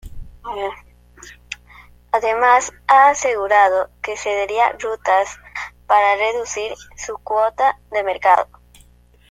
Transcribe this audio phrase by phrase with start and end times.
[2.11, 5.37] Además ha asegurado que cedería rutas
[5.85, 8.47] para reducir su cuota de mercado.